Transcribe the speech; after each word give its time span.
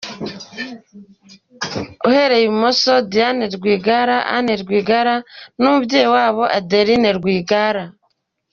Uhereye 2.07 2.43
ibumoso: 2.45 2.93
Diane 3.11 3.45
Rwigara; 3.55 4.17
Anne 4.35 4.53
Rwigara 4.61 5.15
n’umubyeyi 5.59 6.07
wabo 6.15 6.43
Adeline 6.57 7.09
Rwigara 7.19 7.83